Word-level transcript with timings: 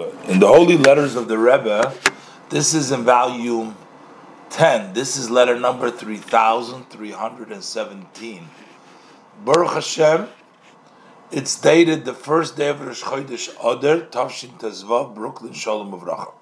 In 0.00 0.40
the 0.40 0.46
Holy 0.46 0.78
Letters 0.78 1.14
of 1.14 1.28
the 1.28 1.36
Rebbe, 1.36 1.94
this 2.48 2.72
is 2.72 2.90
in 2.90 3.04
volume 3.04 3.76
10. 4.48 4.94
This 4.94 5.18
is 5.18 5.30
letter 5.30 5.60
number 5.60 5.90
3317. 5.90 8.48
Baruch 9.44 9.74
Hashem, 9.74 10.26
it's 11.30 11.60
dated 11.60 12.06
the 12.06 12.14
first 12.14 12.56
day 12.56 12.68
of 12.68 12.80
Rosh 12.80 13.02
Chodesh 13.02 13.50
Adar, 13.62 14.06
Tavshin 14.06 14.58
Tezvav, 14.58 15.14
Brooklyn, 15.14 15.52
Shalom 15.52 15.92
Uvracha. 15.92 16.32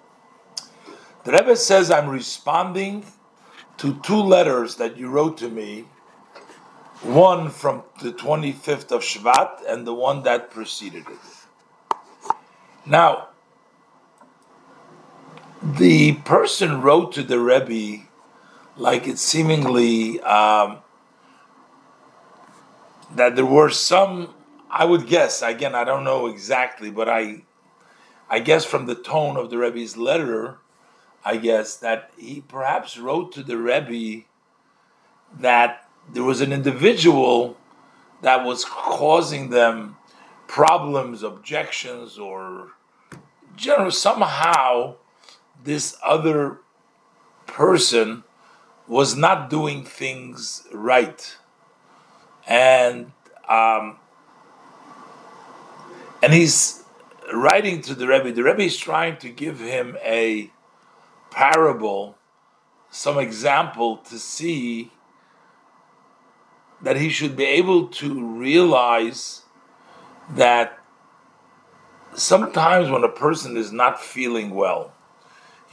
The 1.24 1.32
Rebbe 1.32 1.56
says, 1.56 1.90
I'm 1.90 2.08
responding 2.08 3.06
to 3.78 3.98
two 4.02 4.22
letters 4.22 4.76
that 4.76 4.96
you 4.96 5.08
wrote 5.08 5.36
to 5.38 5.48
me, 5.48 5.86
one 7.02 7.50
from 7.50 7.82
the 8.02 8.12
25th 8.12 8.92
of 8.92 9.02
Shvat 9.02 9.68
and 9.68 9.84
the 9.84 9.94
one 9.94 10.22
that 10.22 10.52
preceded 10.52 11.08
it. 11.08 11.18
Now, 12.86 13.30
the 15.62 16.14
person 16.14 16.82
wrote 16.82 17.12
to 17.12 17.22
the 17.22 17.40
Rebbe 17.40 18.04
like 18.76 19.08
it 19.08 19.18
seemingly 19.18 20.20
um, 20.20 20.78
that 23.14 23.36
there 23.36 23.46
were 23.46 23.70
some. 23.70 24.34
I 24.70 24.84
would 24.84 25.06
guess 25.06 25.42
again. 25.42 25.74
I 25.74 25.84
don't 25.84 26.04
know 26.04 26.26
exactly, 26.26 26.90
but 26.90 27.08
I, 27.08 27.42
I 28.28 28.38
guess 28.40 28.64
from 28.64 28.86
the 28.86 28.94
tone 28.94 29.36
of 29.36 29.50
the 29.50 29.58
Rebbe's 29.58 29.96
letter, 29.96 30.58
I 31.24 31.38
guess 31.38 31.76
that 31.76 32.10
he 32.18 32.42
perhaps 32.42 32.98
wrote 32.98 33.32
to 33.32 33.42
the 33.42 33.56
Rebbe 33.56 34.24
that 35.38 35.88
there 36.12 36.22
was 36.22 36.40
an 36.40 36.52
individual 36.52 37.56
that 38.22 38.44
was 38.44 38.64
causing 38.64 39.50
them 39.50 39.96
problems, 40.46 41.22
objections, 41.22 42.18
or 42.18 42.72
general 43.56 43.90
somehow 43.90 44.96
this 45.62 45.96
other 46.04 46.58
person 47.46 48.24
was 48.86 49.16
not 49.16 49.50
doing 49.50 49.84
things 49.84 50.66
right, 50.72 51.36
and 52.46 53.12
um, 53.48 53.98
and 56.22 56.32
he's 56.32 56.84
writing 57.32 57.80
to 57.82 57.94
the 57.94 58.06
Rebbe. 58.06 58.32
The 58.32 58.42
Rebbe 58.42 58.62
is 58.62 58.76
trying 58.76 59.18
to 59.18 59.28
give 59.28 59.60
him 59.60 59.96
a 60.02 60.50
parable, 61.30 62.16
some 62.90 63.18
example 63.18 63.98
to 63.98 64.18
see 64.18 64.92
that 66.80 66.96
he 66.96 67.08
should 67.08 67.36
be 67.36 67.44
able 67.44 67.88
to 67.88 68.24
realize 68.24 69.42
that 70.30 70.78
sometimes 72.14 72.90
when 72.90 73.04
a 73.04 73.08
person 73.08 73.56
is 73.56 73.72
not 73.72 74.00
feeling 74.00 74.50
well, 74.50 74.92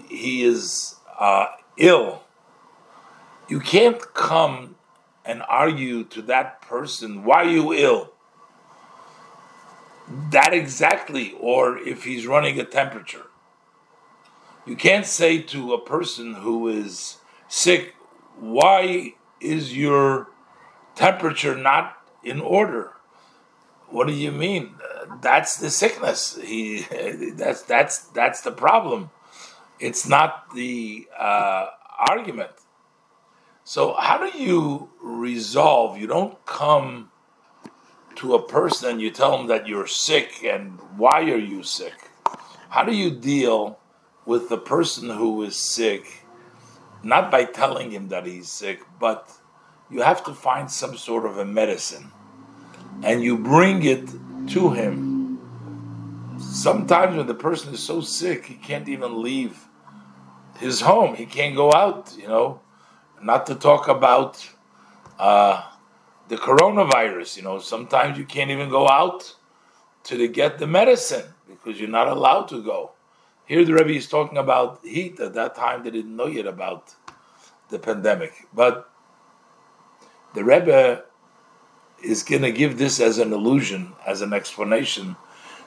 he 0.09 0.43
is 0.43 0.95
uh, 1.19 1.47
ill, 1.77 2.23
you 3.47 3.59
can't 3.59 4.01
come 4.13 4.75
and 5.23 5.43
argue 5.47 6.03
to 6.03 6.21
that 6.23 6.61
person, 6.61 7.23
why 7.23 7.43
are 7.43 7.49
you 7.49 7.73
ill? 7.73 8.11
That 10.31 10.53
exactly, 10.53 11.35
or 11.39 11.77
if 11.77 12.03
he's 12.03 12.27
running 12.27 12.59
a 12.59 12.63
temperature. 12.63 13.27
You 14.65 14.75
can't 14.75 15.05
say 15.05 15.41
to 15.41 15.73
a 15.73 15.81
person 15.81 16.35
who 16.35 16.67
is 16.67 17.17
sick, 17.47 17.95
why 18.39 19.15
is 19.39 19.75
your 19.75 20.29
temperature 20.95 21.55
not 21.55 21.97
in 22.23 22.39
order? 22.39 22.91
What 23.89 24.07
do 24.07 24.13
you 24.13 24.31
mean? 24.31 24.75
that's 25.21 25.57
the 25.57 25.69
sickness. 25.69 26.37
He 26.41 26.81
that's 27.35 27.61
that's 27.63 27.99
that's 27.99 28.41
the 28.41 28.51
problem. 28.51 29.11
It's 29.79 30.07
not 30.07 30.53
the 30.53 31.07
uh, 31.17 31.67
argument. 32.09 32.51
So 33.63 33.93
how 33.93 34.17
do 34.17 34.37
you 34.37 34.89
resolve? 35.01 35.97
You 35.97 36.07
don't 36.07 36.43
come 36.45 37.11
to 38.15 38.35
a 38.35 38.41
person 38.41 38.91
and 38.91 39.01
you 39.01 39.11
tell 39.11 39.37
them 39.37 39.47
that 39.47 39.67
you're 39.67 39.87
sick 39.87 40.43
and 40.43 40.79
why 40.97 41.21
are 41.21 41.37
you 41.37 41.63
sick? 41.63 41.93
How 42.69 42.83
do 42.83 42.95
you 42.95 43.11
deal 43.11 43.79
with 44.25 44.49
the 44.49 44.57
person 44.57 45.09
who 45.09 45.43
is 45.43 45.55
sick? 45.55 46.25
Not 47.03 47.29
by 47.29 47.45
telling 47.45 47.91
him 47.91 48.07
that 48.09 48.25
he's 48.25 48.49
sick, 48.49 48.81
but 48.99 49.31
you 49.89 50.01
have 50.01 50.23
to 50.25 50.33
find 50.33 50.71
some 50.71 50.97
sort 50.97 51.25
of 51.25 51.37
a 51.37 51.45
medicine 51.45 52.11
and 53.03 53.23
you 53.23 53.37
bring 53.37 53.83
it 53.83 54.09
to 54.49 54.71
him. 54.71 55.04
Sometimes 56.55 57.17
when 57.17 57.27
the 57.27 57.33
person 57.33 57.73
is 57.73 57.83
so 57.83 57.99
sick, 57.99 58.45
he 58.45 58.55
can't 58.55 58.87
even 58.87 59.21
leave 59.21 59.67
his 60.57 60.79
home. 60.79 61.13
He 61.13 61.25
can't 61.25 61.53
go 61.53 61.73
out, 61.73 62.15
you 62.17 62.29
know. 62.29 62.61
Not 63.21 63.45
to 63.47 63.55
talk 63.55 63.89
about 63.89 64.49
uh, 65.19 65.69
the 66.29 66.37
coronavirus, 66.37 67.35
you 67.35 67.43
know. 67.43 67.59
Sometimes 67.59 68.17
you 68.17 68.23
can't 68.23 68.51
even 68.51 68.69
go 68.69 68.87
out 68.87 69.35
to 70.05 70.27
get 70.29 70.57
the 70.57 70.65
medicine 70.65 71.25
because 71.45 71.77
you're 71.77 71.89
not 71.89 72.07
allowed 72.07 72.47
to 72.47 72.63
go. 72.63 72.93
Here 73.45 73.65
the 73.65 73.73
Rebbe 73.73 73.91
is 73.91 74.07
talking 74.07 74.37
about 74.37 74.79
heat. 74.81 75.19
At 75.19 75.33
that 75.33 75.55
time, 75.55 75.83
they 75.83 75.91
didn't 75.91 76.15
know 76.15 76.27
yet 76.27 76.47
about 76.47 76.95
the 77.69 77.79
pandemic. 77.79 78.47
But 78.53 78.89
the 80.33 80.45
Rebbe 80.45 81.03
is 82.01 82.23
going 82.23 82.43
to 82.43 82.51
give 82.53 82.77
this 82.77 83.01
as 83.01 83.17
an 83.17 83.33
illusion, 83.33 83.91
as 84.07 84.21
an 84.21 84.31
explanation, 84.31 85.17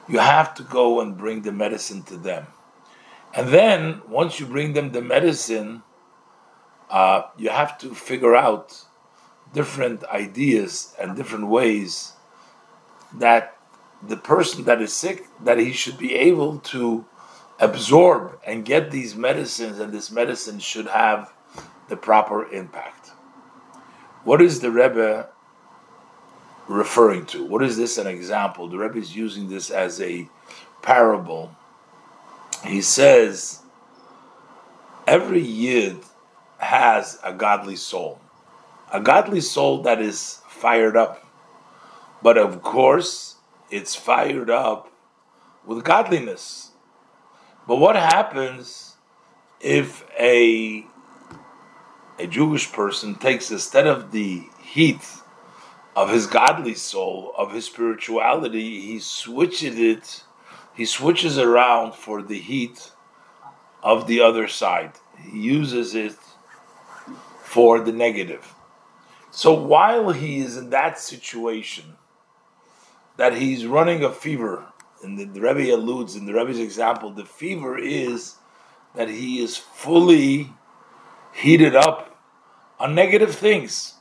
you 0.09 0.19
have 0.19 0.53
to 0.55 0.63
go 0.63 1.01
and 1.01 1.17
bring 1.17 1.43
the 1.43 1.51
medicine 1.51 2.03
to 2.03 2.17
them. 2.17 2.47
And 3.33 3.49
then, 3.49 4.01
once 4.07 4.39
you 4.39 4.47
bring 4.47 4.73
them 4.73 4.91
the 4.91 5.01
medicine, 5.01 5.83
uh, 6.89 7.23
you 7.37 7.49
have 7.49 7.77
to 7.79 7.93
figure 7.93 8.35
out 8.35 8.85
different 9.53 10.03
ideas 10.05 10.95
and 10.99 11.15
different 11.15 11.47
ways 11.47 12.13
that 13.13 13.55
the 14.01 14.17
person 14.17 14.63
that 14.65 14.81
is 14.81 14.93
sick 14.93 15.27
that 15.43 15.59
he 15.59 15.71
should 15.71 15.97
be 15.97 16.15
able 16.15 16.59
to 16.59 17.05
absorb 17.59 18.39
and 18.45 18.63
get 18.63 18.91
these 18.91 19.15
medicines 19.15 19.79
and 19.79 19.91
this 19.91 20.09
medicine 20.09 20.59
should 20.59 20.87
have 20.87 21.33
the 21.89 21.97
proper 21.97 22.49
impact 22.53 23.11
what 24.23 24.41
is 24.41 24.61
the 24.61 24.71
rebbe 24.71 25.27
referring 26.69 27.25
to? 27.25 27.43
What 27.43 27.63
is 27.63 27.75
this 27.75 27.97
an 27.97 28.07
example? 28.07 28.69
The 28.69 28.77
Rebbe 28.77 28.99
is 28.99 29.15
using 29.15 29.49
this 29.49 29.69
as 29.69 29.99
a 29.99 30.29
parable. 30.81 31.55
He 32.65 32.81
says 32.81 33.61
every 35.07 35.41
yid 35.41 35.97
has 36.59 37.19
a 37.23 37.33
godly 37.33 37.75
soul, 37.75 38.21
a 38.93 39.01
godly 39.01 39.41
soul 39.41 39.81
that 39.81 39.99
is 40.01 40.41
fired 40.47 40.95
up. 40.95 41.25
But 42.21 42.37
of 42.37 42.61
course, 42.61 43.37
it's 43.71 43.95
fired 43.95 44.49
up 44.49 44.91
with 45.65 45.83
godliness. 45.83 46.71
But 47.67 47.77
what 47.77 47.95
happens 47.95 48.95
if 49.59 50.05
a 50.19 50.85
a 52.19 52.27
Jewish 52.27 52.71
person 52.73 53.15
takes 53.15 53.49
instead 53.49 53.87
of 53.87 54.11
the 54.11 54.43
heat 54.61 54.99
of 55.99 56.11
his 56.11 56.27
godly 56.27 56.75
soul, 56.75 57.33
of 57.37 57.51
his 57.51 57.65
spirituality, 57.65 58.79
he 58.79 58.99
switches 58.99 59.77
it, 59.77 60.23
he 60.73 60.85
switches 60.85 61.37
around 61.37 61.93
for 61.93 62.21
the 62.21 62.39
heat 62.39 62.91
of 63.83 64.07
the 64.07 64.21
other 64.21 64.47
side. 64.47 64.93
He 65.21 65.39
uses 65.39 65.95
it 65.95 66.15
for 67.43 67.81
the 67.81 67.91
negative. 67.91 68.55
So 69.29 69.53
while 69.53 70.13
he 70.13 70.37
is 70.39 70.55
in 70.55 70.69
that 70.69 70.97
situation, 70.97 71.97
that 73.17 73.35
he's 73.35 73.65
running 73.65 74.01
a 74.01 74.13
fever, 74.13 74.67
and 75.03 75.19
the, 75.19 75.25
the 75.25 75.41
Rebbe 75.41 75.75
alludes 75.75 76.15
in 76.15 76.25
the 76.25 76.33
Rebbe's 76.33 76.59
example, 76.59 77.11
the 77.11 77.25
fever 77.25 77.77
is 77.77 78.35
that 78.95 79.09
he 79.09 79.43
is 79.43 79.57
fully 79.57 80.53
heated 81.33 81.75
up 81.75 82.17
on 82.79 82.95
negative 82.95 83.35
things 83.35 83.95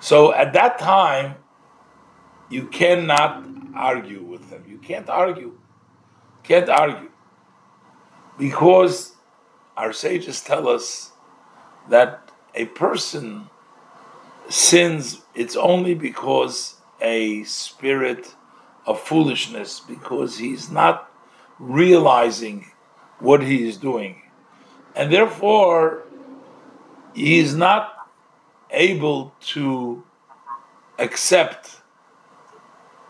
so 0.00 0.32
at 0.32 0.54
that 0.54 0.78
time, 0.78 1.36
you 2.48 2.66
cannot 2.66 3.46
argue 3.74 4.22
with 4.22 4.50
them. 4.50 4.64
You 4.66 4.78
can't 4.78 5.08
argue. 5.08 5.58
Can't 6.42 6.68
argue. 6.68 7.10
Because 8.38 9.12
our 9.76 9.92
sages 9.92 10.40
tell 10.40 10.68
us 10.68 11.12
that 11.88 12.32
a 12.54 12.64
person 12.66 13.48
sins, 14.48 15.20
it's 15.34 15.54
only 15.54 15.94
because 15.94 16.76
a 17.00 17.44
spirit 17.44 18.34
of 18.86 19.00
foolishness, 19.00 19.80
because 19.80 20.38
he's 20.38 20.70
not 20.70 21.10
realizing 21.58 22.66
what 23.18 23.42
he 23.42 23.68
is 23.68 23.76
doing. 23.76 24.22
And 24.96 25.12
therefore, 25.12 26.04
he 27.14 27.38
is 27.38 27.54
not 27.54 27.99
able 28.72 29.34
to 29.40 30.04
accept 30.98 31.80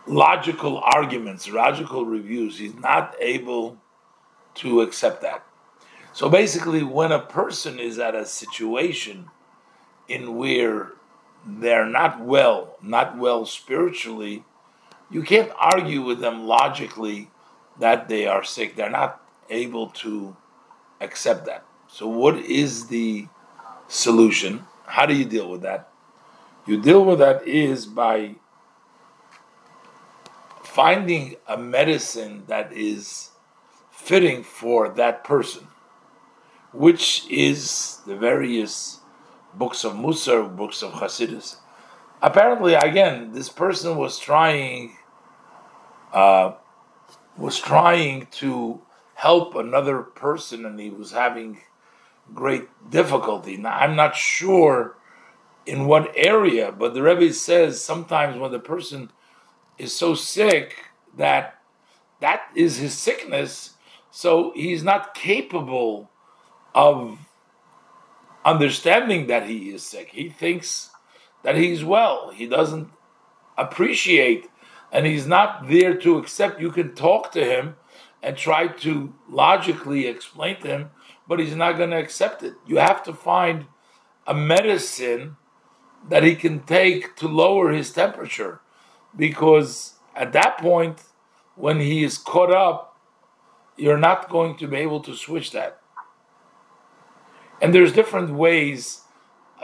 logical 0.07 0.79
arguments, 0.79 1.47
logical 1.49 2.05
reviews. 2.05 2.57
He's 2.57 2.75
not 2.75 3.15
able 3.19 3.77
to 4.55 4.81
accept 4.81 5.21
that. 5.21 5.45
So 6.13 6.29
basically, 6.29 6.83
when 6.83 7.11
a 7.11 7.19
person 7.19 7.79
is 7.79 7.97
at 7.99 8.15
a 8.15 8.25
situation 8.25 9.29
in 10.07 10.35
where 10.35 10.93
they're 11.45 11.85
not 11.85 12.19
well, 12.19 12.75
not 12.81 13.17
well 13.17 13.45
spiritually, 13.45 14.43
you 15.09 15.23
can't 15.23 15.51
argue 15.57 16.01
with 16.01 16.19
them 16.19 16.45
logically 16.45 17.29
that 17.79 18.09
they 18.09 18.27
are 18.27 18.43
sick. 18.43 18.75
They're 18.75 18.89
not 18.89 19.21
able 19.49 19.87
to 19.87 20.35
accept 20.99 21.45
that. 21.45 21.65
So, 21.87 22.07
what 22.07 22.37
is 22.37 22.87
the 22.87 23.27
solution? 23.87 24.65
How 24.85 25.05
do 25.05 25.13
you 25.13 25.25
deal 25.25 25.49
with 25.49 25.61
that? 25.61 25.89
You 26.65 26.79
deal 26.79 27.03
with 27.03 27.19
that 27.19 27.47
is 27.47 27.85
by 27.85 28.35
finding 30.63 31.35
a 31.47 31.57
medicine 31.57 32.43
that 32.47 32.71
is 32.71 33.31
fitting 33.89 34.43
for 34.43 34.89
that 34.89 35.23
person, 35.23 35.67
which 36.71 37.29
is 37.29 37.99
the 38.05 38.15
various 38.15 38.99
books 39.53 39.83
of 39.83 39.93
Musar, 39.93 40.55
books 40.55 40.81
of 40.81 40.93
Hasidus. 40.93 41.57
Apparently, 42.21 42.73
again, 42.75 43.31
this 43.33 43.49
person 43.49 43.97
was 43.97 44.19
trying 44.19 44.95
uh, 46.13 46.53
was 47.37 47.59
trying 47.59 48.27
to 48.31 48.81
help 49.15 49.55
another 49.55 50.01
person, 50.01 50.65
and 50.65 50.79
he 50.79 50.89
was 50.89 51.11
having 51.11 51.61
great 52.33 52.67
difficulty. 52.89 53.57
Now, 53.57 53.77
I'm 53.77 53.95
not 53.95 54.15
sure 54.15 54.97
in 55.65 55.85
what 55.85 56.11
area, 56.15 56.71
but 56.71 56.93
the 56.93 57.01
Rebbe 57.01 57.33
says 57.33 57.83
sometimes 57.83 58.37
when 58.37 58.51
the 58.51 58.59
person 58.59 59.11
is 59.77 59.95
so 59.95 60.15
sick 60.15 60.75
that 61.17 61.59
that 62.19 62.41
is 62.55 62.77
his 62.77 62.97
sickness, 62.97 63.73
so 64.11 64.51
he's 64.55 64.83
not 64.83 65.13
capable 65.13 66.09
of 66.73 67.17
understanding 68.45 69.27
that 69.27 69.47
he 69.47 69.69
is 69.69 69.83
sick. 69.83 70.09
He 70.09 70.29
thinks 70.29 70.91
that 71.43 71.55
he's 71.55 71.83
well. 71.83 72.31
He 72.31 72.47
doesn't 72.47 72.89
appreciate 73.57 74.49
and 74.91 75.05
he's 75.05 75.25
not 75.25 75.67
there 75.67 75.95
to 75.95 76.17
accept. 76.17 76.59
You 76.59 76.71
can 76.71 76.93
talk 76.93 77.31
to 77.31 77.43
him 77.43 77.75
and 78.21 78.37
try 78.37 78.67
to 78.67 79.13
logically 79.29 80.07
explain 80.07 80.59
to 80.61 80.67
him, 80.67 80.91
but 81.31 81.39
he's 81.39 81.55
not 81.55 81.77
going 81.77 81.91
to 81.91 81.97
accept 81.97 82.43
it. 82.43 82.55
You 82.67 82.79
have 82.79 83.03
to 83.03 83.13
find 83.13 83.67
a 84.27 84.33
medicine 84.33 85.37
that 86.09 86.23
he 86.23 86.35
can 86.35 86.59
take 86.63 87.15
to 87.15 87.25
lower 87.29 87.71
his 87.71 87.93
temperature 87.93 88.59
because 89.15 89.93
at 90.13 90.33
that 90.33 90.57
point, 90.57 91.03
when 91.55 91.79
he 91.79 92.03
is 92.03 92.17
caught 92.17 92.51
up, 92.51 92.99
you're 93.77 93.97
not 93.97 94.29
going 94.29 94.57
to 94.57 94.67
be 94.67 94.75
able 94.75 94.99
to 94.99 95.15
switch 95.15 95.51
that. 95.51 95.79
And 97.61 97.73
there's 97.73 97.93
different 97.93 98.31
ways, 98.31 99.03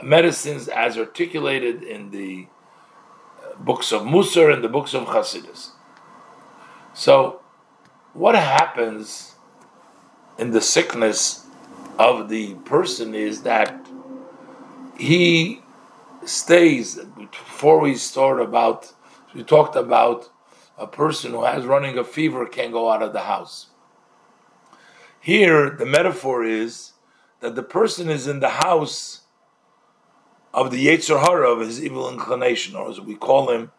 medicines 0.02 0.68
as 0.68 0.96
articulated 0.96 1.82
in 1.82 2.12
the 2.12 2.46
uh, 3.44 3.56
books 3.58 3.92
of 3.92 4.04
Musar 4.04 4.50
and 4.50 4.64
the 4.64 4.70
books 4.70 4.94
of 4.94 5.08
Hasidus. 5.08 5.72
So, 6.94 7.42
what 8.14 8.34
happens 8.34 9.34
in 10.38 10.52
the 10.52 10.62
sickness 10.62 11.44
of 11.98 12.28
the 12.28 12.54
person 12.54 13.14
is 13.14 13.42
that 13.42 13.86
he 14.96 15.60
stays. 16.24 16.96
Before 17.16 17.80
we 17.80 17.96
start 17.96 18.40
about, 18.40 18.92
we 19.34 19.42
talked 19.42 19.76
about 19.76 20.30
a 20.76 20.86
person 20.86 21.32
who 21.32 21.44
has 21.44 21.64
running 21.64 21.98
a 21.98 22.04
fever 22.04 22.46
can't 22.46 22.72
go 22.72 22.88
out 22.88 23.02
of 23.02 23.12
the 23.12 23.20
house. 23.20 23.66
Here, 25.20 25.70
the 25.70 25.86
metaphor 25.86 26.44
is 26.44 26.92
that 27.40 27.56
the 27.56 27.62
person 27.62 28.08
is 28.08 28.26
in 28.26 28.40
the 28.40 28.48
house 28.48 29.22
of 30.54 30.70
the 30.70 30.86
Yetzer 30.86 31.20
Hara 31.20 31.50
of 31.50 31.60
his 31.60 31.82
evil 31.82 32.08
inclination, 32.08 32.76
or 32.76 32.88
as 32.88 33.00
we 33.00 33.14
call 33.14 33.50
him, 33.50 33.72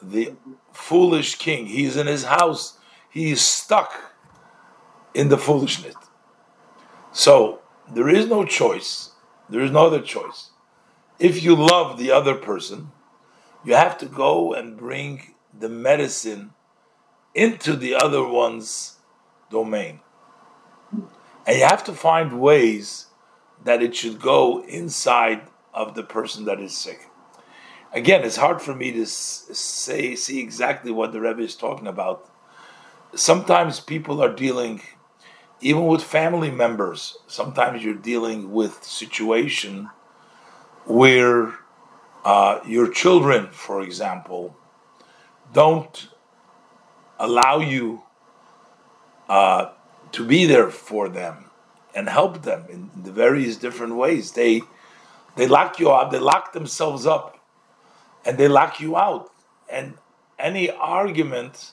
the 0.00 0.34
foolish 0.72 1.34
king. 1.34 1.66
He's 1.66 1.96
in 1.96 2.06
his 2.06 2.24
house. 2.24 2.78
He 3.10 3.32
is 3.32 3.40
stuck 3.40 3.92
in 5.14 5.28
the 5.28 5.38
foolishness. 5.38 5.94
So 7.12 7.60
there 7.92 8.08
is 8.08 8.26
no 8.26 8.44
choice. 8.44 9.12
There 9.48 9.60
is 9.60 9.70
no 9.70 9.86
other 9.86 10.00
choice. 10.00 10.50
If 11.18 11.42
you 11.42 11.56
love 11.56 11.98
the 11.98 12.10
other 12.10 12.34
person, 12.34 12.92
you 13.64 13.74
have 13.74 13.98
to 13.98 14.06
go 14.06 14.52
and 14.54 14.76
bring 14.76 15.34
the 15.58 15.68
medicine 15.68 16.52
into 17.34 17.74
the 17.74 17.94
other 17.94 18.26
one's 18.26 18.96
domain. 19.50 20.00
And 21.46 21.56
you 21.56 21.64
have 21.64 21.84
to 21.84 21.92
find 21.92 22.40
ways 22.40 23.06
that 23.64 23.82
it 23.82 23.96
should 23.96 24.20
go 24.20 24.62
inside 24.64 25.42
of 25.72 25.94
the 25.94 26.02
person 26.02 26.44
that 26.44 26.60
is 26.60 26.76
sick. 26.76 27.08
Again, 27.92 28.22
it's 28.22 28.36
hard 28.36 28.60
for 28.60 28.74
me 28.74 28.92
to 28.92 29.06
say 29.06 30.14
see 30.14 30.40
exactly 30.40 30.92
what 30.92 31.12
the 31.12 31.20
Rebbe 31.20 31.40
is 31.40 31.56
talking 31.56 31.86
about. 31.86 32.28
Sometimes 33.14 33.80
people 33.80 34.22
are 34.22 34.34
dealing, 34.34 34.82
even 35.60 35.86
with 35.86 36.02
family 36.02 36.50
members. 36.50 37.18
Sometimes 37.26 37.82
you're 37.82 37.94
dealing 37.94 38.52
with 38.52 38.82
situation 38.84 39.90
where 40.86 41.54
uh, 42.24 42.60
your 42.66 42.90
children, 42.90 43.48
for 43.50 43.82
example, 43.82 44.56
don't 45.52 46.08
allow 47.18 47.58
you 47.58 48.02
uh, 49.28 49.70
to 50.12 50.24
be 50.24 50.46
there 50.46 50.70
for 50.70 51.08
them 51.08 51.44
and 51.94 52.08
help 52.08 52.42
them 52.42 52.64
in 52.68 52.90
the 53.02 53.10
various 53.10 53.56
different 53.56 53.96
ways. 53.96 54.32
They 54.32 54.62
they 55.36 55.46
lock 55.46 55.78
you 55.78 55.90
up, 55.90 56.10
they 56.10 56.18
lock 56.18 56.52
themselves 56.52 57.06
up, 57.06 57.38
and 58.24 58.38
they 58.38 58.48
lock 58.48 58.80
you 58.80 58.96
out. 58.96 59.30
And 59.70 59.94
any 60.38 60.70
argument, 60.70 61.72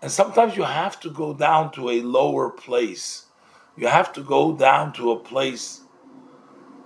and 0.00 0.10
sometimes 0.10 0.56
you 0.56 0.62
have 0.62 1.00
to 1.00 1.10
go 1.10 1.34
down 1.34 1.72
to 1.72 1.90
a 1.90 2.02
lower 2.02 2.50
place. 2.50 3.26
You 3.76 3.88
have 3.88 4.12
to 4.14 4.22
go 4.22 4.52
down 4.52 4.92
to 4.94 5.12
a 5.12 5.18
place, 5.18 5.82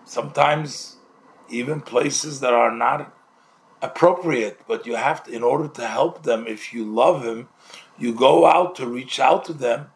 sometimes 0.04 0.96
even 1.48 1.80
places 1.80 2.40
that 2.40 2.52
are 2.52 2.74
not 2.74 3.14
appropriate, 3.82 4.60
but 4.66 4.86
you 4.86 4.96
have 4.96 5.24
to, 5.24 5.32
in 5.32 5.42
order 5.42 5.68
to 5.68 5.86
help 5.86 6.22
them, 6.22 6.46
if 6.46 6.72
you 6.72 6.84
love 6.84 7.24
him, 7.24 7.48
you 7.98 8.14
go 8.14 8.46
out 8.46 8.74
to 8.76 8.86
reach 8.86 9.20
out 9.20 9.44
to 9.46 9.52
them 9.52 9.90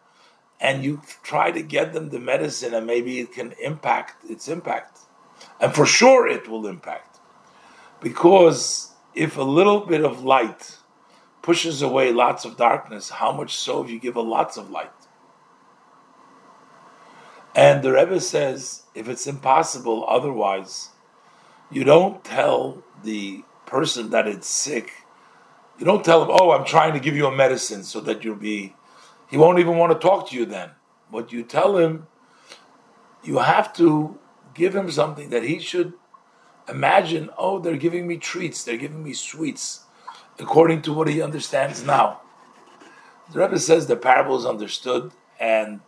and 0.59 0.83
you 0.83 1.01
try 1.23 1.51
to 1.51 1.61
get 1.61 1.93
them 1.93 2.09
the 2.09 2.19
medicine 2.19 2.73
and 2.73 2.85
maybe 2.85 3.19
it 3.19 3.31
can 3.31 3.53
impact 3.63 4.25
its 4.29 4.47
impact. 4.47 4.99
And 5.59 5.73
for 5.73 5.85
sure 5.85 6.27
it 6.27 6.47
will 6.47 6.67
impact. 6.67 7.19
Because 8.01 8.91
if 9.15 9.37
a 9.37 9.43
little 9.43 9.81
bit 9.81 10.03
of 10.03 10.23
light 10.23 10.77
pushes 11.47 11.81
away 11.81 12.11
lots 12.11 12.43
of 12.43 12.57
darkness, 12.57 13.09
how 13.09 13.31
much 13.31 13.55
so 13.55 13.81
if 13.81 13.89
you 13.89 13.97
give 13.97 14.17
a 14.17 14.21
lots 14.21 14.57
of 14.57 14.69
light? 14.69 14.91
And 17.55 17.81
the 17.81 17.93
Rebbe 17.93 18.19
says, 18.19 18.83
if 18.93 19.07
it's 19.07 19.25
impossible 19.25 20.05
otherwise, 20.09 20.89
you 21.71 21.85
don't 21.85 22.21
tell 22.21 22.83
the 23.01 23.45
person 23.65 24.09
that 24.09 24.27
it's 24.27 24.49
sick, 24.49 24.91
you 25.79 25.85
don't 25.85 26.03
tell 26.03 26.21
him, 26.21 26.31
oh, 26.37 26.51
I'm 26.51 26.65
trying 26.65 26.91
to 26.95 26.99
give 26.99 27.15
you 27.15 27.27
a 27.27 27.33
medicine 27.33 27.83
so 27.83 28.01
that 28.01 28.25
you'll 28.25 28.35
be 28.35 28.75
he 29.29 29.37
won't 29.37 29.59
even 29.59 29.77
want 29.77 29.93
to 29.93 30.05
talk 30.05 30.29
to 30.29 30.35
you 30.35 30.45
then. 30.45 30.71
But 31.09 31.31
you 31.31 31.43
tell 31.43 31.77
him, 31.77 32.07
you 33.23 33.37
have 33.37 33.71
to 33.75 34.19
give 34.53 34.75
him 34.75 34.91
something 34.91 35.29
that 35.29 35.43
he 35.43 35.59
should 35.59 35.93
imagine, 36.67 37.29
oh, 37.37 37.59
they're 37.59 37.77
giving 37.77 38.05
me 38.05 38.17
treats, 38.17 38.65
they're 38.65 38.75
giving 38.75 39.01
me 39.01 39.13
sweets, 39.13 39.85
according 40.39 40.81
to 40.83 40.93
what 40.93 41.07
he 41.07 41.21
understands 41.21 41.83
now. 41.83 42.21
The 43.31 43.39
Rebbe 43.39 43.59
says 43.59 43.87
the 43.87 43.95
parable 43.95 44.37
is 44.37 44.45
understood, 44.45 45.11
and 45.39 45.81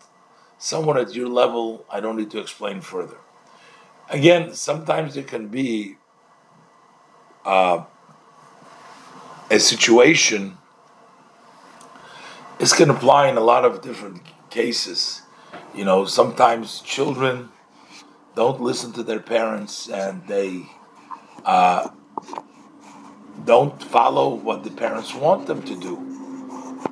someone 0.57 0.97
at 0.97 1.13
your 1.13 1.27
level, 1.27 1.85
I 1.89 1.99
don't 1.99 2.17
need 2.17 2.31
to 2.31 2.39
explain 2.39 2.81
further. 2.81 3.17
Again, 4.09 4.53
sometimes 4.53 5.13
there 5.13 5.23
can 5.23 5.47
be 5.47 5.97
uh, 7.45 7.83
a 9.49 9.59
situation 9.59 10.57
this 12.59 12.73
can 12.73 12.89
apply 12.89 13.29
in 13.29 13.37
a 13.37 13.41
lot 13.41 13.63
of 13.63 13.81
different 13.81 14.21
cases. 14.49 15.21
You 15.73 15.85
know, 15.85 16.03
sometimes 16.03 16.81
children 16.81 17.49
don't 18.35 18.59
listen 18.59 18.91
to 18.93 19.03
their 19.03 19.21
parents 19.21 19.87
and 19.87 20.27
they 20.27 20.63
uh, 21.45 21.87
don't 23.45 23.81
follow 23.81 24.33
what 24.33 24.63
the 24.63 24.71
parents 24.71 25.13
want 25.13 25.47
them 25.47 25.61
to 25.63 25.75
do. 25.75 25.95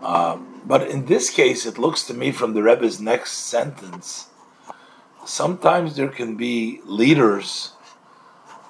Uh, 0.02 0.38
but 0.66 0.88
in 0.88 1.06
this 1.06 1.30
case, 1.30 1.66
it 1.66 1.78
looks 1.78 2.04
to 2.04 2.14
me 2.14 2.32
from 2.32 2.54
the 2.54 2.64
Rebbe's 2.64 3.00
next 3.00 3.32
sentence, 3.34 4.28
sometimes 5.26 5.96
there 5.96 6.10
can 6.10 6.36
be 6.36 6.82
leaders 6.84 7.74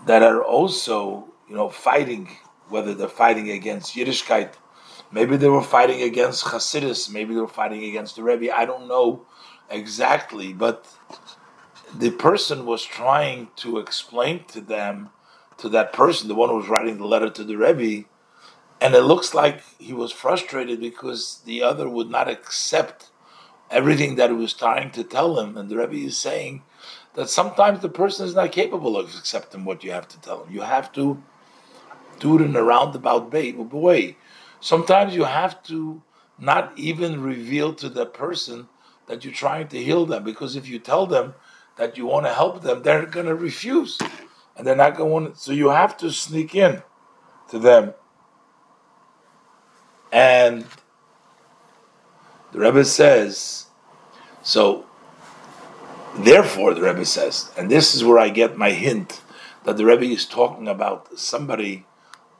that 0.05 0.21
are 0.21 0.43
also, 0.43 1.27
you 1.49 1.55
know, 1.55 1.69
fighting, 1.69 2.29
whether 2.69 2.93
they're 2.93 3.07
fighting 3.07 3.49
against 3.49 3.95
Yiddishkeit 3.95 4.53
Maybe 5.11 5.37
they 5.37 5.47
were 5.47 5.63
fighting 5.63 6.01
against 6.01 6.45
Hasidus. 6.45 7.09
Maybe 7.09 7.33
they 7.33 7.39
were 7.39 7.47
fighting 7.47 7.83
against 7.83 8.15
the 8.15 8.23
Rebbe. 8.23 8.55
I 8.55 8.65
don't 8.65 8.87
know 8.87 9.25
exactly, 9.69 10.53
but 10.53 10.85
the 11.97 12.11
person 12.11 12.65
was 12.65 12.83
trying 12.83 13.49
to 13.57 13.77
explain 13.77 14.43
to 14.49 14.59
them, 14.59 15.11
to 15.57 15.69
that 15.69 15.93
person, 15.93 16.27
the 16.27 16.35
one 16.35 16.49
who 16.49 16.57
was 16.57 16.69
writing 16.69 16.97
the 16.97 17.05
letter 17.05 17.29
to 17.29 17.43
the 17.43 17.55
Rebbe, 17.55 18.07
and 18.79 18.93
it 18.93 19.01
looks 19.01 19.33
like 19.33 19.61
he 19.79 19.93
was 19.93 20.11
frustrated 20.11 20.79
because 20.79 21.41
the 21.45 21.63
other 21.63 21.89
would 21.89 22.09
not 22.09 22.29
accept 22.29 23.09
everything 23.71 24.15
that 24.15 24.29
he 24.29 24.35
was 24.35 24.53
trying 24.53 24.91
to 24.91 25.03
tell 25.03 25.39
him. 25.39 25.57
And 25.57 25.67
the 25.67 25.77
Rebbe 25.77 25.95
is 25.95 26.17
saying 26.17 26.61
that 27.15 27.29
sometimes 27.29 27.81
the 27.81 27.89
person 27.89 28.27
is 28.27 28.35
not 28.35 28.51
capable 28.51 28.95
of 28.95 29.07
accepting 29.17 29.65
what 29.65 29.83
you 29.83 29.91
have 29.91 30.07
to 30.09 30.21
tell 30.21 30.43
him. 30.43 30.53
You 30.53 30.61
have 30.61 30.91
to 30.93 31.23
do 32.19 32.37
it 32.37 32.43
in 32.43 32.55
a 32.55 32.63
roundabout 32.63 33.31
way. 33.31 34.17
Sometimes 34.59 35.15
you 35.15 35.23
have 35.23 35.61
to 35.63 36.01
not 36.39 36.71
even 36.77 37.21
reveal 37.21 37.73
to 37.73 37.89
the 37.89 38.05
person 38.05 38.67
that 39.07 39.25
you're 39.25 39.33
trying 39.33 39.67
to 39.69 39.83
heal 39.83 40.05
them, 40.05 40.23
because 40.23 40.55
if 40.55 40.67
you 40.67 40.77
tell 40.77 41.07
them 41.07 41.33
that 41.77 41.97
you 41.97 42.05
want 42.05 42.25
to 42.27 42.33
help 42.33 42.61
them, 42.61 42.83
they're 42.83 43.05
going 43.05 43.25
to 43.25 43.35
refuse, 43.35 43.97
and 44.57 44.65
they're 44.65 44.75
not 44.75 44.97
going. 44.97 45.31
to. 45.31 45.37
So 45.37 45.51
you 45.51 45.69
have 45.69 45.95
to 45.97 46.11
sneak 46.11 46.55
in 46.55 46.81
to 47.49 47.59
them, 47.59 47.93
and 50.11 50.65
the 52.51 52.59
Rebbe 52.59 52.85
says, 52.85 53.67
so. 54.43 54.85
Therefore, 56.19 56.73
the 56.73 56.81
Rebbe 56.81 57.05
says, 57.05 57.51
and 57.55 57.69
this 57.69 57.93
is 57.93 58.03
where 58.03 58.17
I 58.17 58.29
get 58.29 58.57
my 58.57 58.71
hint 58.71 59.21
that 59.65 59.77
the 59.77 59.85
Rebbe 59.85 60.05
is 60.05 60.25
talking 60.25 60.67
about 60.67 61.19
somebody 61.19 61.85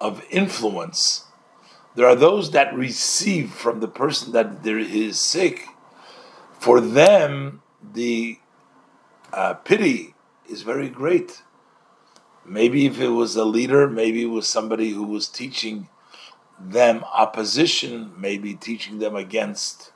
of 0.01 0.23
influence 0.31 1.27
there 1.97 2.05
are 2.05 2.15
those 2.15 2.51
that 2.51 2.75
receive 2.75 3.51
from 3.51 3.79
the 3.79 3.87
person 3.87 4.31
that 4.33 4.61
there 4.61 4.77
is 4.77 5.19
sick. 5.19 5.65
For 6.59 6.79
them, 6.79 7.63
the 7.81 8.37
uh, 9.33 9.55
pity 9.55 10.13
is 10.47 10.61
very 10.61 10.89
great. 10.89 11.41
Maybe 12.47 12.85
if 12.85 12.99
it 12.99 13.09
was 13.09 13.35
a 13.35 13.45
leader, 13.45 13.89
maybe 13.89 14.23
it 14.23 14.27
was 14.27 14.47
somebody 14.47 14.91
who 14.91 15.03
was 15.03 15.27
teaching 15.27 15.89
them 16.59 17.03
opposition, 17.13 18.13
maybe 18.17 18.55
teaching 18.55 18.99
them 18.99 19.15
against 19.15 19.91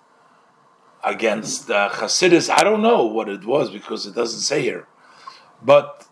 against 1.04 1.72
uh, 1.72 1.90
Hasidus. 1.90 2.50
I 2.50 2.64
don't 2.64 2.82
know 2.82 3.06
what 3.06 3.28
it 3.28 3.46
was 3.46 3.72
because 3.72 4.06
it 4.06 4.14
doesn't 4.14 4.42
say 4.42 4.62
here. 4.62 4.88
But 5.64 6.08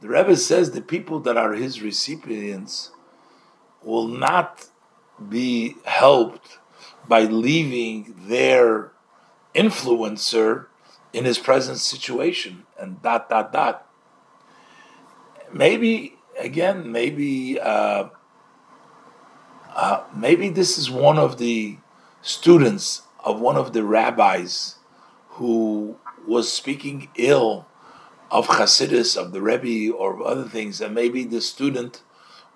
the 0.00 0.08
Rebbe 0.08 0.36
says 0.36 0.72
the 0.72 0.82
people 0.82 1.20
that 1.20 1.36
are 1.36 1.54
his 1.54 1.80
recipients 1.80 2.90
will 3.82 4.06
not 4.06 4.66
be 5.28 5.76
helped 5.84 6.58
by 7.08 7.22
leaving 7.22 8.14
their 8.28 8.92
influencer 9.54 10.66
in 11.12 11.24
his 11.24 11.38
present 11.38 11.78
situation 11.78 12.64
and 12.78 13.02
dot 13.02 13.30
dot 13.30 13.52
dot. 13.52 13.87
Maybe 15.52 16.14
again, 16.38 16.90
maybe 16.92 17.58
uh, 17.60 18.08
uh, 19.74 20.04
maybe 20.14 20.48
this 20.48 20.78
is 20.78 20.90
one 20.90 21.18
of 21.18 21.38
the 21.38 21.78
students 22.22 23.02
of 23.24 23.40
one 23.40 23.56
of 23.56 23.72
the 23.72 23.84
rabbis 23.84 24.76
who 25.30 25.96
was 26.26 26.52
speaking 26.52 27.08
ill 27.16 27.66
of 28.30 28.46
Hasidus, 28.48 29.16
of 29.16 29.32
the 29.32 29.40
Rebbe, 29.40 29.94
or 29.94 30.22
other 30.26 30.44
things, 30.44 30.80
and 30.80 30.94
maybe 30.94 31.24
the 31.24 31.40
student 31.40 32.02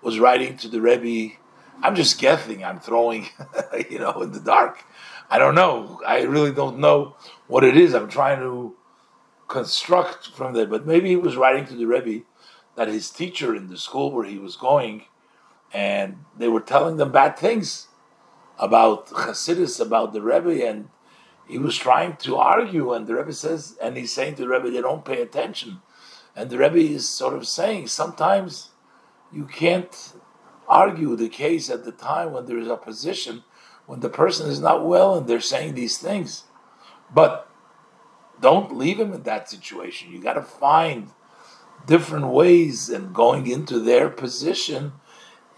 was 0.02 0.18
writing 0.18 0.56
to 0.58 0.68
the 0.68 0.80
Rebbe 0.80 1.36
I'm 1.82 1.96
just 1.96 2.18
guessing. 2.18 2.64
I'm 2.64 2.78
throwing, 2.78 3.28
you 3.90 3.98
know, 3.98 4.22
in 4.22 4.32
the 4.32 4.40
dark. 4.40 4.84
I 5.28 5.38
don't 5.38 5.54
know. 5.54 6.00
I 6.06 6.22
really 6.22 6.52
don't 6.52 6.78
know 6.78 7.16
what 7.48 7.64
it 7.64 7.76
is. 7.76 7.94
I'm 7.94 8.08
trying 8.08 8.38
to 8.38 8.74
construct 9.48 10.28
from 10.28 10.52
that. 10.54 10.70
But 10.70 10.86
maybe 10.86 11.08
he 11.08 11.16
was 11.16 11.36
writing 11.36 11.66
to 11.66 11.74
the 11.74 11.86
Rebbe 11.86 12.24
that 12.76 12.88
his 12.88 13.10
teacher 13.10 13.54
in 13.54 13.68
the 13.68 13.76
school 13.76 14.10
where 14.10 14.24
he 14.24 14.38
was 14.38 14.56
going, 14.56 15.04
and 15.72 16.24
they 16.36 16.48
were 16.48 16.60
telling 16.60 16.96
them 16.96 17.12
bad 17.12 17.36
things 17.36 17.88
about 18.58 19.08
Hasidus, 19.08 19.80
about 19.80 20.12
the 20.12 20.22
Rebbe, 20.22 20.66
and 20.66 20.88
he 21.48 21.58
was 21.58 21.76
trying 21.76 22.16
to 22.16 22.36
argue. 22.36 22.92
And 22.92 23.06
the 23.06 23.14
Rebbe 23.14 23.32
says, 23.32 23.76
and 23.82 23.96
he's 23.96 24.12
saying 24.12 24.36
to 24.36 24.42
the 24.42 24.48
Rebbe, 24.48 24.70
they 24.70 24.80
don't 24.80 25.04
pay 25.04 25.20
attention. 25.20 25.80
And 26.36 26.50
the 26.50 26.58
Rebbe 26.58 26.78
is 26.78 27.08
sort 27.08 27.34
of 27.34 27.46
saying, 27.46 27.88
sometimes 27.88 28.70
you 29.32 29.44
can't 29.44 30.14
argue 30.68 31.16
the 31.16 31.28
case 31.28 31.68
at 31.68 31.84
the 31.84 31.92
time 31.92 32.32
when 32.32 32.46
there 32.46 32.58
is 32.58 32.68
opposition, 32.68 33.44
when 33.86 34.00
the 34.00 34.08
person 34.08 34.48
is 34.48 34.60
not 34.60 34.86
well 34.86 35.14
and 35.14 35.26
they're 35.26 35.40
saying 35.40 35.74
these 35.74 35.98
things. 35.98 36.44
But 37.12 37.50
don't 38.40 38.76
leave 38.76 38.98
him 38.98 39.12
in 39.12 39.22
that 39.24 39.50
situation. 39.50 40.12
You 40.12 40.22
got 40.22 40.34
to 40.34 40.42
find 40.42 41.10
different 41.86 42.28
ways 42.28 42.88
and 42.88 43.14
going 43.14 43.46
into 43.46 43.78
their 43.78 44.08
position 44.08 44.92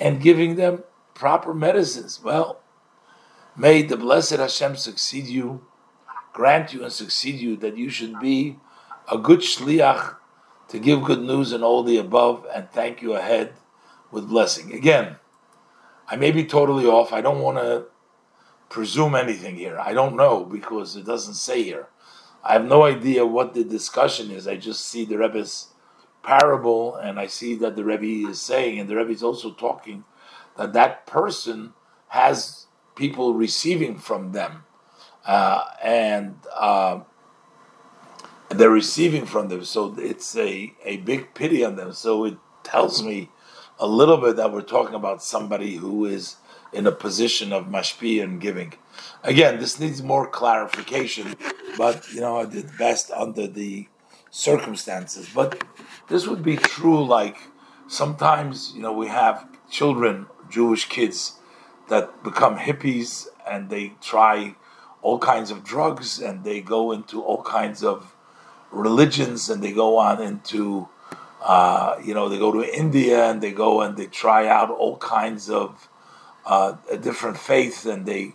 and 0.01 0.23
giving 0.23 0.57
them 0.57 0.85
proper 1.15 1.55
medicines. 1.55 2.21
Well, 2.23 2.61
may 3.57 3.83
the 3.83 3.97
blessed 3.97 4.39
Hashem 4.39 4.77
succeed 4.77 5.27
you, 5.27 5.67
grant 6.33 6.73
you 6.73 6.83
and 6.83 6.93
succeed 6.93 7.41
you 7.41 7.57
that 7.57 7.77
you 7.77 7.89
should 7.89 8.19
be 8.21 8.59
a 9.11 9.19
good 9.19 9.41
shliach 9.41 10.17
to 10.69 10.79
give 10.79 11.05
good 11.05 11.23
news 11.23 11.53
and 11.53 11.63
all 11.63 11.83
the 11.83 11.99
above, 11.99 12.47
and 12.55 12.71
thank 12.71 13.03
you 13.03 13.15
ahead 13.15 13.53
with 14.11 14.29
blessing. 14.29 14.73
Again, 14.73 15.17
I 16.09 16.17
may 16.17 16.31
be 16.31 16.45
totally 16.45 16.87
off. 16.87 17.13
I 17.13 17.21
don't 17.21 17.41
want 17.41 17.59
to 17.59 17.85
presume 18.69 19.15
anything 19.15 19.57
here. 19.57 19.79
I 19.79 19.93
don't 19.93 20.17
know 20.17 20.45
because 20.45 20.97
it 20.97 21.05
doesn't 21.05 21.35
say 21.35 21.63
here. 21.63 21.89
I 22.43 22.55
have 22.55 22.65
no 22.65 22.83
idea 22.83 23.25
what 23.25 23.55
the 23.55 23.65
discussion 23.65 24.31
is. 24.31 24.49
I 24.49 24.57
just 24.57 24.87
see 24.87 25.05
the 25.05 25.17
Rebbe's 25.17 25.69
parable 26.25 26.97
and 26.97 27.19
I 27.19 27.27
see 27.27 27.55
that 27.57 27.77
the 27.77 27.85
Rebbe 27.85 28.31
is 28.31 28.41
saying, 28.41 28.79
and 28.79 28.89
the 28.89 28.97
Rebbe 28.97 29.11
is 29.11 29.23
also 29.23 29.53
talking, 29.53 30.05
that 30.57 30.73
that 30.73 31.07
person 31.07 31.75
has 32.09 32.67
people 32.97 33.35
receiving 33.35 33.99
from 33.99 34.33
them. 34.33 34.65
Uh, 35.27 35.65
and 35.83 36.37
uh, 36.55 37.01
they're 38.51 38.71
receiving 38.71 39.27
from 39.27 39.49
them. 39.49 39.65
So 39.65 39.95
it's 39.99 40.37
a, 40.37 40.73
a 40.85 40.99
big 40.99 41.35
pity 41.35 41.65
on 41.65 41.77
them. 41.77 41.93
So 41.93 42.25
it 42.25 42.37
tells 42.63 43.03
me 43.03 43.31
a 43.79 43.87
little 43.87 44.19
bit 44.19 44.37
that 44.37 44.53
we're 44.53 44.63
talking 44.63 44.95
about 44.95 45.23
somebody 45.23 45.77
who 45.77 46.05
is 46.07 46.37
in 46.73 46.87
a 46.87 46.93
position 46.93 47.53
of 47.53 47.67
mashpi 47.67 48.23
and 48.23 48.41
giving. 48.41 48.75
Again, 49.23 49.59
this 49.59 49.81
needs 49.81 50.03
more 50.03 50.29
clarification, 50.29 51.35
but 51.77 52.07
you 52.13 52.21
know, 52.21 52.39
I 52.39 52.47
did 52.47 52.77
best 52.79 53.11
under 53.11 53.47
the 53.47 53.89
circumstances. 54.35 55.29
But 55.33 55.63
this 56.09 56.27
would 56.27 56.43
be 56.43 56.57
true 56.57 57.05
like 57.07 57.37
sometimes, 57.87 58.73
you 58.75 58.83
know, 58.83 58.93
we 58.93 59.07
have 59.07 59.47
children, 59.71 60.27
Jewish 60.51 60.89
kids, 60.89 61.39
that 61.89 62.25
become 62.25 62.59
hippies 62.59 63.29
and 63.49 63.71
they 63.71 63.93
try 64.01 64.57
all 65.03 65.21
kinds 65.21 65.53
of 65.53 65.63
drugs 65.63 66.19
and 66.19 66.43
they 66.43 66.61
go 66.61 66.91
into 66.91 67.23
all 67.23 67.43
kinds 67.43 67.85
of 67.85 68.17
religions 68.73 69.49
and 69.49 69.63
they 69.63 69.73
go 69.73 69.99
on 69.99 70.21
into 70.21 70.89
uh, 71.45 72.01
you 72.03 72.15
know, 72.15 72.31
they 72.31 72.39
go 72.39 72.51
to 72.51 72.77
India 72.77 73.31
and 73.31 73.43
they 73.43 73.53
go 73.53 73.83
and 73.83 73.99
they 73.99 74.07
try 74.07 74.49
out 74.49 74.71
all 74.71 74.97
kinds 74.97 75.51
of 75.51 75.89
uh, 76.47 76.73
different 77.03 77.37
faiths, 77.37 77.85
and 77.85 78.07
they 78.07 78.33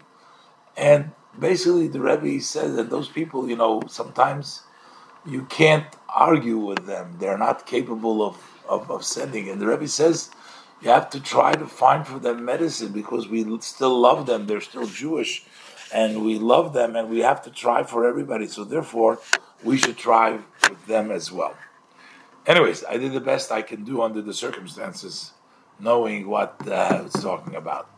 and 0.78 1.12
basically 1.38 1.88
the 1.88 2.00
Rebbe 2.00 2.40
says 2.40 2.76
that 2.76 2.92
those 2.92 3.10
people, 3.10 3.50
you 3.50 3.56
know, 3.56 3.82
sometimes 3.88 4.62
you 5.26 5.44
can't 5.44 5.86
argue 6.08 6.58
with 6.58 6.86
them; 6.86 7.16
they're 7.20 7.38
not 7.38 7.66
capable 7.66 8.26
of 8.26 8.38
of, 8.68 8.90
of 8.92 9.04
sending. 9.04 9.50
And 9.50 9.60
the 9.60 9.68
Rebbe 9.68 9.88
says 9.88 10.30
you 10.82 10.90
have 10.90 11.10
to 11.12 11.20
try 11.20 11.54
to 11.54 11.66
find 11.66 12.06
for 12.08 12.20
them 12.20 12.46
medicine 12.46 12.92
because 12.92 13.28
we 13.28 13.46
still 13.62 14.00
love 14.00 14.26
them; 14.26 14.48
they're 14.48 14.62
still 14.62 14.88
Jewish, 14.88 15.44
and 15.94 16.24
we 16.26 16.40
love 16.40 16.74
them, 16.74 16.96
and 16.96 17.10
we 17.10 17.20
have 17.20 17.42
to 17.44 17.50
try 17.50 17.84
for 17.84 18.08
everybody. 18.08 18.48
So 18.48 18.64
therefore, 18.64 19.20
we 19.64 19.78
should 19.78 19.98
try 19.98 20.40
with 20.70 20.86
them 20.88 21.12
as 21.12 21.32
well. 21.32 21.56
Anyways, 22.46 22.84
I 22.86 22.98
did 22.98 23.14
the 23.14 23.22
best 23.22 23.52
I 23.52 23.62
can 23.62 23.84
do 23.84 24.02
under 24.02 24.22
the 24.22 24.34
circumstances, 24.34 25.34
knowing 25.80 26.28
what 26.28 26.56
uh, 26.68 27.04
it's 27.06 27.22
talking 27.22 27.56
about. 27.56 27.90